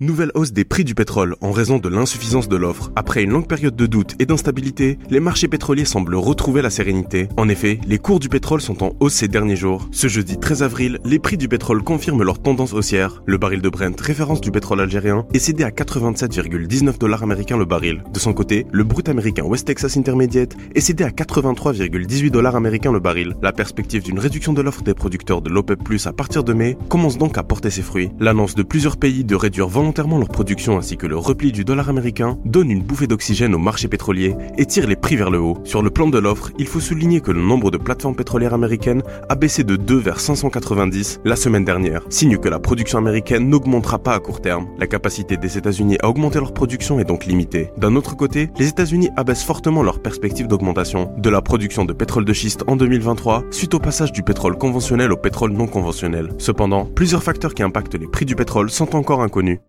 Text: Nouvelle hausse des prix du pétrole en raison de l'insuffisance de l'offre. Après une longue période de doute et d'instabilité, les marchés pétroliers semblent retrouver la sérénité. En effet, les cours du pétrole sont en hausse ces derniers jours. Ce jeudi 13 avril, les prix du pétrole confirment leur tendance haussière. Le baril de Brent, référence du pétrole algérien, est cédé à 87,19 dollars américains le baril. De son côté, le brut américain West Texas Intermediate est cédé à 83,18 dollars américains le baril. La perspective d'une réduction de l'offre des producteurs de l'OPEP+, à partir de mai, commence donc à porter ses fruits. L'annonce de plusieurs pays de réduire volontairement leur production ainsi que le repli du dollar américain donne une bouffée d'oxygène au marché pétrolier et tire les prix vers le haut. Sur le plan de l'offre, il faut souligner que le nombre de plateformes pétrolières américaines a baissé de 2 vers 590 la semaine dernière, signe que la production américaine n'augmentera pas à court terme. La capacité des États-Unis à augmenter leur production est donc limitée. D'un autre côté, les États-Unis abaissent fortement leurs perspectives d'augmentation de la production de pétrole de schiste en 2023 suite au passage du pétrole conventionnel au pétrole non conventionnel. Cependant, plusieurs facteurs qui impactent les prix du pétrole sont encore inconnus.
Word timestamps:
Nouvelle 0.00 0.30
hausse 0.36 0.52
des 0.52 0.64
prix 0.64 0.84
du 0.84 0.94
pétrole 0.94 1.34
en 1.40 1.50
raison 1.50 1.78
de 1.78 1.88
l'insuffisance 1.88 2.48
de 2.48 2.54
l'offre. 2.54 2.92
Après 2.94 3.24
une 3.24 3.32
longue 3.32 3.48
période 3.48 3.74
de 3.74 3.86
doute 3.86 4.14
et 4.20 4.26
d'instabilité, 4.26 4.96
les 5.10 5.18
marchés 5.18 5.48
pétroliers 5.48 5.84
semblent 5.84 6.14
retrouver 6.14 6.62
la 6.62 6.70
sérénité. 6.70 7.26
En 7.36 7.48
effet, 7.48 7.80
les 7.84 7.98
cours 7.98 8.20
du 8.20 8.28
pétrole 8.28 8.60
sont 8.60 8.84
en 8.84 8.92
hausse 9.00 9.14
ces 9.14 9.26
derniers 9.26 9.56
jours. 9.56 9.88
Ce 9.90 10.06
jeudi 10.06 10.38
13 10.38 10.62
avril, 10.62 11.00
les 11.04 11.18
prix 11.18 11.36
du 11.36 11.48
pétrole 11.48 11.82
confirment 11.82 12.22
leur 12.22 12.40
tendance 12.40 12.74
haussière. 12.74 13.24
Le 13.26 13.38
baril 13.38 13.60
de 13.60 13.68
Brent, 13.68 14.00
référence 14.00 14.40
du 14.40 14.52
pétrole 14.52 14.80
algérien, 14.80 15.26
est 15.34 15.40
cédé 15.40 15.64
à 15.64 15.70
87,19 15.70 16.96
dollars 16.98 17.24
américains 17.24 17.58
le 17.58 17.64
baril. 17.64 18.04
De 18.14 18.20
son 18.20 18.34
côté, 18.34 18.68
le 18.70 18.84
brut 18.84 19.08
américain 19.08 19.42
West 19.42 19.66
Texas 19.66 19.96
Intermediate 19.96 20.54
est 20.76 20.80
cédé 20.80 21.02
à 21.02 21.10
83,18 21.10 22.30
dollars 22.30 22.54
américains 22.54 22.92
le 22.92 23.00
baril. 23.00 23.34
La 23.42 23.50
perspective 23.50 24.04
d'une 24.04 24.20
réduction 24.20 24.52
de 24.52 24.62
l'offre 24.62 24.84
des 24.84 24.94
producteurs 24.94 25.42
de 25.42 25.50
l'OPEP+, 25.50 25.80
à 26.04 26.12
partir 26.12 26.44
de 26.44 26.52
mai, 26.52 26.78
commence 26.88 27.18
donc 27.18 27.36
à 27.36 27.42
porter 27.42 27.70
ses 27.70 27.82
fruits. 27.82 28.12
L'annonce 28.20 28.54
de 28.54 28.62
plusieurs 28.62 28.96
pays 28.96 29.24
de 29.24 29.34
réduire 29.34 29.66
volontairement 29.88 30.18
leur 30.18 30.28
production 30.28 30.76
ainsi 30.76 30.98
que 30.98 31.06
le 31.06 31.16
repli 31.16 31.50
du 31.50 31.64
dollar 31.64 31.88
américain 31.88 32.36
donne 32.44 32.70
une 32.70 32.82
bouffée 32.82 33.06
d'oxygène 33.06 33.54
au 33.54 33.58
marché 33.58 33.88
pétrolier 33.88 34.36
et 34.58 34.66
tire 34.66 34.86
les 34.86 34.96
prix 34.96 35.16
vers 35.16 35.30
le 35.30 35.40
haut. 35.40 35.56
Sur 35.64 35.80
le 35.80 35.88
plan 35.88 36.08
de 36.08 36.18
l'offre, 36.18 36.50
il 36.58 36.66
faut 36.66 36.78
souligner 36.78 37.22
que 37.22 37.30
le 37.30 37.40
nombre 37.40 37.70
de 37.70 37.78
plateformes 37.78 38.14
pétrolières 38.14 38.52
américaines 38.52 39.02
a 39.30 39.34
baissé 39.34 39.64
de 39.64 39.76
2 39.76 39.96
vers 39.96 40.20
590 40.20 41.20
la 41.24 41.36
semaine 41.36 41.64
dernière, 41.64 42.02
signe 42.10 42.36
que 42.36 42.50
la 42.50 42.58
production 42.58 42.98
américaine 42.98 43.48
n'augmentera 43.48 43.98
pas 43.98 44.12
à 44.12 44.18
court 44.18 44.42
terme. 44.42 44.66
La 44.78 44.86
capacité 44.86 45.38
des 45.38 45.56
États-Unis 45.56 45.96
à 46.02 46.10
augmenter 46.10 46.38
leur 46.38 46.52
production 46.52 47.00
est 47.00 47.04
donc 47.04 47.24
limitée. 47.24 47.70
D'un 47.78 47.96
autre 47.96 48.14
côté, 48.14 48.50
les 48.58 48.68
États-Unis 48.68 49.08
abaissent 49.16 49.44
fortement 49.44 49.82
leurs 49.82 50.02
perspectives 50.02 50.48
d'augmentation 50.48 51.10
de 51.16 51.30
la 51.30 51.40
production 51.40 51.86
de 51.86 51.94
pétrole 51.94 52.26
de 52.26 52.32
schiste 52.34 52.62
en 52.66 52.76
2023 52.76 53.44
suite 53.50 53.72
au 53.72 53.78
passage 53.78 54.12
du 54.12 54.22
pétrole 54.22 54.58
conventionnel 54.58 55.12
au 55.12 55.16
pétrole 55.16 55.52
non 55.52 55.66
conventionnel. 55.66 56.34
Cependant, 56.36 56.84
plusieurs 56.84 57.22
facteurs 57.22 57.54
qui 57.54 57.62
impactent 57.62 57.98
les 57.98 58.06
prix 58.06 58.26
du 58.26 58.36
pétrole 58.36 58.68
sont 58.68 58.94
encore 58.94 59.22
inconnus. 59.22 59.60